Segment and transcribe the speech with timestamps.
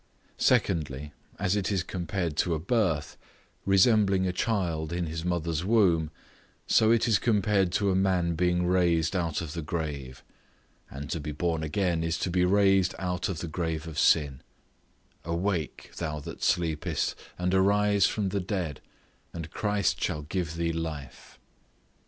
[0.39, 3.17] Secondly, As it is compared to a birth,
[3.67, 6.09] resembling a child in his mother's womb,
[6.65, 10.23] so it is compared to a man being raised out of the grave;
[10.89, 15.91] and to be born again is to be raised out of the grave of sin—"Awake,
[15.97, 18.81] thou that sleepest, and arise from the dead,
[19.33, 21.37] and Christ shall give thee life."